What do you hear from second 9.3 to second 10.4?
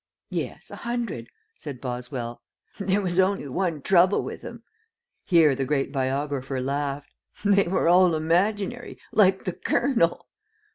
the colonel."